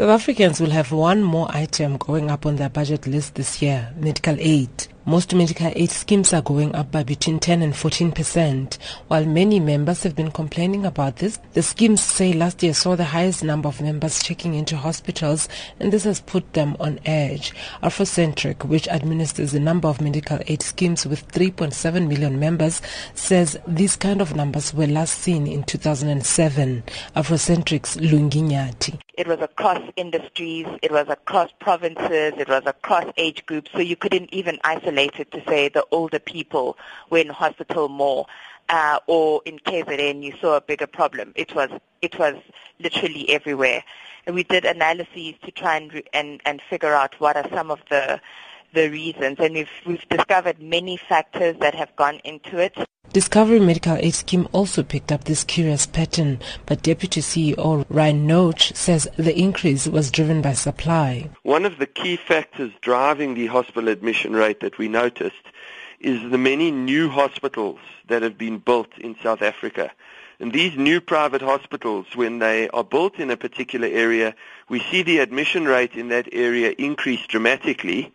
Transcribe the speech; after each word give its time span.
South 0.00 0.08
Africans 0.08 0.62
will 0.62 0.70
have 0.70 0.92
one 0.92 1.22
more 1.22 1.46
item 1.50 1.98
going 1.98 2.30
up 2.30 2.46
on 2.46 2.56
their 2.56 2.70
budget 2.70 3.06
list 3.06 3.34
this 3.34 3.60
year, 3.60 3.92
medical 3.98 4.34
aid. 4.38 4.70
Most 5.04 5.34
medical 5.34 5.70
aid 5.76 5.90
schemes 5.90 6.32
are 6.32 6.40
going 6.40 6.74
up 6.74 6.90
by 6.90 7.02
between 7.02 7.38
10 7.38 7.60
and 7.60 7.76
14 7.76 8.10
percent. 8.10 8.78
While 9.08 9.26
many 9.26 9.60
members 9.60 10.02
have 10.04 10.16
been 10.16 10.30
complaining 10.30 10.86
about 10.86 11.16
this, 11.16 11.38
the 11.52 11.62
schemes 11.62 12.00
say 12.00 12.32
last 12.32 12.62
year 12.62 12.72
saw 12.72 12.96
the 12.96 13.04
highest 13.04 13.44
number 13.44 13.68
of 13.68 13.82
members 13.82 14.22
checking 14.22 14.54
into 14.54 14.74
hospitals 14.78 15.50
and 15.78 15.92
this 15.92 16.04
has 16.04 16.22
put 16.22 16.50
them 16.54 16.78
on 16.80 16.98
edge. 17.04 17.52
Afrocentric, 17.82 18.64
which 18.64 18.88
administers 18.88 19.52
a 19.52 19.60
number 19.60 19.88
of 19.88 20.00
medical 20.00 20.38
aid 20.46 20.62
schemes 20.62 21.04
with 21.04 21.28
3.7 21.28 22.08
million 22.08 22.38
members, 22.40 22.80
says 23.12 23.58
these 23.66 23.96
kind 23.96 24.22
of 24.22 24.34
numbers 24.34 24.72
were 24.72 24.86
last 24.86 25.18
seen 25.18 25.46
in 25.46 25.62
2007. 25.62 26.84
Afrocentric's 27.14 27.98
Lungi 27.98 28.42
Nyati. 28.42 28.98
It 29.20 29.26
was 29.26 29.40
across 29.42 29.82
industries, 29.96 30.66
it 30.80 30.90
was 30.90 31.06
across 31.10 31.50
provinces, 31.60 32.32
it 32.38 32.48
was 32.48 32.62
across 32.64 33.04
age 33.18 33.44
groups, 33.44 33.70
so 33.70 33.80
you 33.80 33.94
couldn't 33.94 34.32
even 34.32 34.58
isolate 34.64 35.20
it 35.20 35.30
to 35.32 35.44
say 35.44 35.68
the 35.68 35.84
older 35.90 36.18
people 36.18 36.78
were 37.10 37.18
in 37.18 37.28
hospital 37.28 37.90
more. 37.90 38.24
Uh, 38.70 38.98
or 39.08 39.42
in 39.44 39.58
KZN 39.58 40.22
you 40.22 40.32
saw 40.40 40.56
a 40.56 40.60
bigger 40.62 40.86
problem. 40.86 41.34
It 41.36 41.54
was 41.54 41.68
it 42.00 42.18
was 42.18 42.36
literally 42.78 43.28
everywhere, 43.28 43.84
and 44.24 44.34
we 44.34 44.42
did 44.42 44.64
analyses 44.64 45.34
to 45.44 45.50
try 45.50 45.76
and 45.76 46.02
and 46.14 46.40
and 46.46 46.62
figure 46.70 46.94
out 46.94 47.14
what 47.20 47.36
are 47.36 47.46
some 47.50 47.70
of 47.70 47.80
the 47.90 48.18
the 48.72 48.88
reasons, 48.88 49.38
and 49.38 49.54
we've 49.54 49.70
we've 49.86 50.08
discovered 50.08 50.60
many 50.60 50.96
factors 50.96 51.56
that 51.60 51.74
have 51.74 51.94
gone 51.96 52.20
into 52.24 52.58
it. 52.58 52.76
Discovery 53.12 53.58
Medical 53.58 53.96
Aid 53.96 54.14
Scheme 54.14 54.46
also 54.52 54.84
picked 54.84 55.10
up 55.10 55.24
this 55.24 55.42
curious 55.42 55.84
pattern, 55.84 56.38
but 56.64 56.82
Deputy 56.82 57.20
CEO 57.20 57.84
Ryan 57.88 58.28
Noach 58.28 58.76
says 58.76 59.08
the 59.16 59.36
increase 59.36 59.88
was 59.88 60.12
driven 60.12 60.40
by 60.40 60.52
supply. 60.52 61.28
One 61.42 61.64
of 61.64 61.78
the 61.78 61.88
key 61.88 62.16
factors 62.16 62.70
driving 62.80 63.34
the 63.34 63.46
hospital 63.46 63.88
admission 63.88 64.34
rate 64.34 64.60
that 64.60 64.78
we 64.78 64.86
noticed 64.86 65.42
is 65.98 66.30
the 66.30 66.38
many 66.38 66.70
new 66.70 67.08
hospitals 67.08 67.80
that 68.06 68.22
have 68.22 68.38
been 68.38 68.58
built 68.58 68.96
in 68.98 69.16
South 69.20 69.42
Africa. 69.42 69.90
And 70.38 70.52
these 70.52 70.76
new 70.76 71.00
private 71.00 71.42
hospitals, 71.42 72.06
when 72.14 72.38
they 72.38 72.68
are 72.70 72.84
built 72.84 73.16
in 73.16 73.30
a 73.30 73.36
particular 73.36 73.88
area, 73.88 74.34
we 74.68 74.80
see 74.80 75.02
the 75.02 75.18
admission 75.18 75.66
rate 75.66 75.94
in 75.94 76.08
that 76.08 76.28
area 76.32 76.74
increase 76.78 77.26
dramatically, 77.26 78.12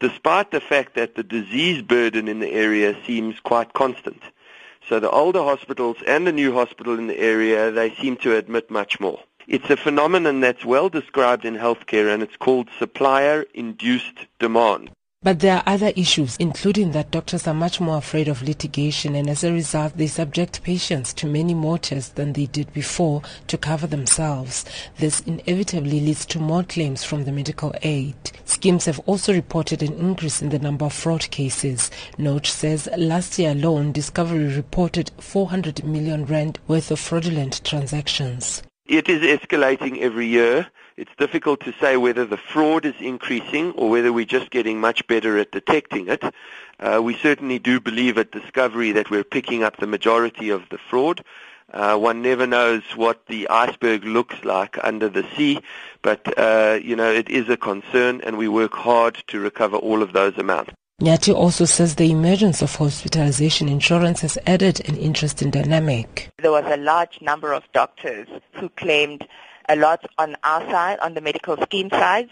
despite 0.00 0.50
the 0.50 0.60
fact 0.60 0.94
that 0.94 1.14
the 1.14 1.22
disease 1.22 1.82
burden 1.82 2.28
in 2.28 2.40
the 2.40 2.52
area 2.52 2.96
seems 3.06 3.40
quite 3.40 3.72
constant. 3.72 4.22
So 4.88 5.00
the 5.00 5.10
older 5.10 5.42
hospitals 5.42 5.96
and 6.06 6.26
the 6.26 6.32
new 6.32 6.52
hospital 6.52 6.98
in 6.98 7.08
the 7.08 7.18
area, 7.18 7.70
they 7.70 7.94
seem 7.94 8.16
to 8.18 8.36
admit 8.36 8.70
much 8.70 9.00
more. 9.00 9.20
It's 9.48 9.70
a 9.70 9.76
phenomenon 9.76 10.40
that's 10.40 10.64
well 10.64 10.88
described 10.88 11.44
in 11.44 11.54
healthcare 11.54 12.12
and 12.12 12.22
it's 12.22 12.36
called 12.36 12.68
supplier-induced 12.78 14.26
demand. 14.38 14.90
But 15.22 15.40
there 15.40 15.56
are 15.56 15.62
other 15.66 15.92
issues, 15.96 16.36
including 16.36 16.92
that 16.92 17.10
doctors 17.10 17.48
are 17.48 17.54
much 17.54 17.80
more 17.80 17.96
afraid 17.96 18.28
of 18.28 18.42
litigation 18.42 19.16
and 19.16 19.28
as 19.28 19.42
a 19.42 19.52
result 19.52 19.96
they 19.96 20.06
subject 20.06 20.62
patients 20.62 21.12
to 21.14 21.26
many 21.26 21.52
more 21.52 21.78
tests 21.78 22.10
than 22.10 22.34
they 22.34 22.46
did 22.46 22.72
before 22.72 23.22
to 23.48 23.58
cover 23.58 23.88
themselves. 23.88 24.64
This 24.98 25.20
inevitably 25.20 25.98
leads 25.98 26.26
to 26.26 26.38
more 26.38 26.62
claims 26.62 27.02
from 27.02 27.24
the 27.24 27.32
medical 27.32 27.74
aid. 27.82 28.14
Schemes 28.44 28.84
have 28.84 29.00
also 29.00 29.32
reported 29.32 29.82
an 29.82 29.94
increase 29.94 30.42
in 30.42 30.50
the 30.50 30.60
number 30.60 30.84
of 30.84 30.92
fraud 30.92 31.28
cases. 31.30 31.90
Noach 32.18 32.46
says 32.46 32.88
last 32.96 33.38
year 33.38 33.50
alone 33.50 33.90
Discovery 33.92 34.54
reported 34.54 35.10
400 35.18 35.82
million 35.82 36.26
rand 36.26 36.60
worth 36.68 36.90
of 36.90 37.00
fraudulent 37.00 37.64
transactions. 37.64 38.62
It 38.88 39.08
is 39.08 39.20
escalating 39.22 39.98
every 39.98 40.28
year. 40.28 40.68
It's 40.96 41.10
difficult 41.18 41.58
to 41.64 41.72
say 41.80 41.96
whether 41.96 42.24
the 42.24 42.36
fraud 42.36 42.84
is 42.84 42.94
increasing 43.00 43.72
or 43.72 43.90
whether 43.90 44.12
we're 44.12 44.24
just 44.24 44.50
getting 44.50 44.80
much 44.80 45.04
better 45.08 45.36
at 45.38 45.50
detecting 45.50 46.06
it. 46.06 46.22
Uh, 46.78 47.00
we 47.02 47.16
certainly 47.16 47.58
do 47.58 47.80
believe 47.80 48.16
at 48.16 48.30
Discovery 48.30 48.92
that 48.92 49.10
we're 49.10 49.24
picking 49.24 49.64
up 49.64 49.78
the 49.78 49.88
majority 49.88 50.50
of 50.50 50.68
the 50.70 50.78
fraud. 50.78 51.24
Uh, 51.72 51.96
one 51.96 52.22
never 52.22 52.46
knows 52.46 52.84
what 52.94 53.26
the 53.26 53.48
iceberg 53.48 54.04
looks 54.04 54.44
like 54.44 54.78
under 54.84 55.08
the 55.08 55.26
sea, 55.36 55.58
but 56.02 56.38
uh, 56.38 56.78
you 56.80 56.94
know 56.94 57.10
it 57.10 57.28
is 57.28 57.48
a 57.48 57.56
concern, 57.56 58.20
and 58.20 58.38
we 58.38 58.46
work 58.46 58.72
hard 58.72 59.20
to 59.26 59.40
recover 59.40 59.76
all 59.76 60.00
of 60.00 60.12
those 60.12 60.38
amounts. 60.38 60.72
Nyati 60.98 61.34
also 61.34 61.66
says 61.66 61.96
the 61.96 62.10
emergence 62.10 62.62
of 62.62 62.74
hospitalization 62.74 63.68
insurance 63.68 64.22
has 64.22 64.38
added 64.46 64.80
an 64.88 64.96
interesting 64.96 65.50
dynamic. 65.50 66.30
There 66.38 66.50
was 66.50 66.64
a 66.66 66.78
large 66.78 67.20
number 67.20 67.52
of 67.52 67.64
doctors 67.74 68.26
who 68.52 68.70
claimed 68.70 69.28
a 69.68 69.76
lot 69.76 70.06
on 70.16 70.36
our 70.42 70.62
side, 70.70 70.98
on 71.00 71.12
the 71.12 71.20
medical 71.20 71.58
scheme 71.64 71.90
side, 71.90 72.30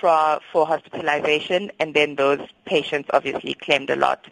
for, 0.00 0.40
for 0.50 0.66
hospitalization, 0.66 1.70
and 1.78 1.92
then 1.92 2.16
those 2.16 2.40
patients 2.64 3.10
obviously 3.12 3.52
claimed 3.52 3.90
a 3.90 3.96
lot 3.96 4.28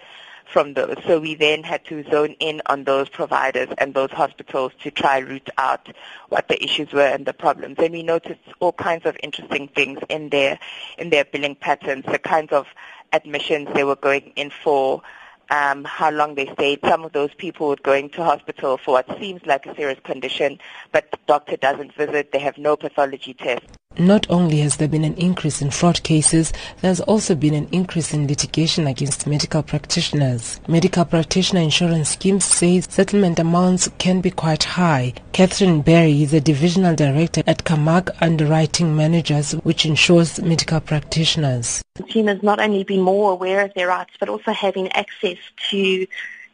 from 0.46 0.72
those. 0.72 0.96
So 1.06 1.20
we 1.20 1.34
then 1.34 1.62
had 1.62 1.84
to 1.86 2.04
zone 2.10 2.34
in 2.40 2.62
on 2.66 2.84
those 2.84 3.10
providers 3.10 3.68
and 3.76 3.92
those 3.92 4.10
hospitals 4.10 4.72
to 4.82 4.90
try 4.90 5.18
root 5.18 5.50
out 5.58 5.88
what 6.30 6.48
the 6.48 6.62
issues 6.62 6.92
were 6.92 7.06
and 7.06 7.26
the 7.26 7.32
problems. 7.34 7.76
And 7.78 7.92
we 7.92 8.02
noticed 8.02 8.40
all 8.60 8.72
kinds 8.72 9.04
of 9.04 9.16
interesting 9.22 9.68
things 9.68 9.98
in 10.08 10.30
their 10.30 10.58
in 10.98 11.10
their 11.10 11.24
billing 11.24 11.54
patterns, 11.54 12.04
the 12.06 12.18
kinds 12.18 12.52
of 12.52 12.66
admissions 13.12 13.68
they 13.74 13.84
were 13.84 13.96
going 13.96 14.32
in 14.36 14.50
for, 14.50 15.02
um, 15.50 15.84
how 15.84 16.10
long 16.10 16.34
they 16.34 16.46
stayed. 16.54 16.80
Some 16.84 17.04
of 17.04 17.12
those 17.12 17.32
people 17.34 17.68
were 17.68 17.76
going 17.76 18.08
to 18.10 18.24
hospital 18.24 18.78
for 18.78 18.92
what 18.92 19.18
seems 19.18 19.44
like 19.44 19.66
a 19.66 19.74
serious 19.74 20.00
condition, 20.02 20.58
but 20.92 21.10
the 21.10 21.18
doctor 21.26 21.56
doesn't 21.56 21.94
visit. 21.94 22.32
They 22.32 22.38
have 22.38 22.58
no 22.58 22.76
pathology 22.76 23.34
test. 23.34 23.64
Not 23.98 24.26
only 24.30 24.58
has 24.60 24.76
there 24.76 24.88
been 24.88 25.04
an 25.04 25.14
increase 25.14 25.60
in 25.60 25.70
fraud 25.70 26.02
cases, 26.02 26.52
there's 26.80 27.00
also 27.00 27.34
been 27.34 27.54
an 27.54 27.68
increase 27.72 28.14
in 28.14 28.26
litigation 28.26 28.86
against 28.86 29.26
medical 29.26 29.62
practitioners. 29.62 30.60
Medical 30.66 31.04
practitioner 31.04 31.60
insurance 31.60 32.10
schemes 32.10 32.44
say 32.44 32.80
settlement 32.80 33.38
amounts 33.38 33.88
can 33.98 34.20
be 34.20 34.30
quite 34.30 34.64
high. 34.64 35.12
Catherine 35.32 35.82
Berry 35.82 36.22
is 36.22 36.32
a 36.32 36.40
divisional 36.40 36.94
director 36.94 37.42
at 37.46 37.64
Camargue 37.64 38.10
Underwriting 38.20 38.96
Managers, 38.96 39.52
which 39.52 39.84
insures 39.84 40.40
medical 40.40 40.80
practitioners. 40.80 41.82
Consumers 41.96 42.42
not 42.42 42.60
only 42.60 42.84
be 42.84 42.98
more 42.98 43.32
aware 43.32 43.64
of 43.64 43.74
their 43.74 43.88
rights, 43.88 44.14
but 44.18 44.28
also 44.28 44.52
having 44.52 44.90
access 44.92 45.36
to 45.70 46.06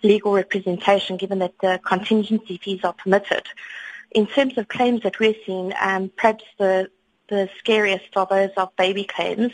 legal 0.02 0.32
representation, 0.32 1.16
given 1.16 1.38
that 1.38 1.54
the 1.60 1.80
contingency 1.84 2.58
fees 2.58 2.80
are 2.84 2.92
permitted. 2.92 3.46
In 4.12 4.26
terms 4.26 4.56
of 4.56 4.68
claims 4.68 5.02
that 5.02 5.20
we're 5.20 5.34
seeing, 5.44 5.72
um, 5.80 6.10
perhaps 6.16 6.44
the 6.58 6.90
the 7.28 7.48
scariest 7.58 8.16
are 8.16 8.26
those 8.26 8.50
of 8.56 8.74
baby 8.76 9.04
claims, 9.04 9.52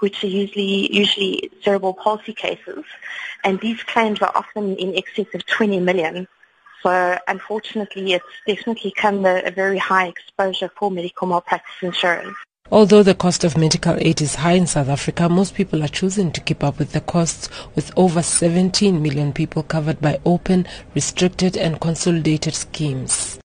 which 0.00 0.24
are 0.24 0.28
usually 0.28 0.94
usually 0.94 1.50
cerebral 1.62 1.94
palsy 1.94 2.32
cases, 2.32 2.84
and 3.44 3.60
these 3.60 3.82
claims 3.82 4.20
are 4.22 4.32
often 4.34 4.76
in 4.76 4.94
excess 4.96 5.26
of 5.34 5.46
20 5.46 5.80
million. 5.80 6.26
So 6.82 7.18
unfortunately, 7.28 8.14
it's 8.14 8.24
definitely 8.46 8.92
come 8.96 9.24
a, 9.26 9.42
a 9.44 9.50
very 9.50 9.78
high 9.78 10.08
exposure 10.08 10.70
for 10.76 10.90
medical 10.90 11.26
malpractice 11.26 11.82
insurance. 11.82 12.36
Although 12.72 13.02
the 13.02 13.14
cost 13.14 13.44
of 13.44 13.58
medical 13.58 13.96
aid 13.98 14.20
is 14.20 14.36
high 14.36 14.52
in 14.52 14.66
South 14.66 14.88
Africa, 14.88 15.28
most 15.28 15.54
people 15.54 15.82
are 15.82 15.88
choosing 15.88 16.30
to 16.32 16.40
keep 16.40 16.62
up 16.62 16.78
with 16.78 16.92
the 16.92 17.00
costs 17.00 17.50
with 17.74 17.92
over 17.96 18.22
17 18.22 19.02
million 19.02 19.32
people 19.32 19.62
covered 19.62 20.00
by 20.00 20.20
open, 20.24 20.66
restricted 20.94 21.56
and 21.56 21.80
consolidated 21.80 22.54
schemes. 22.54 23.38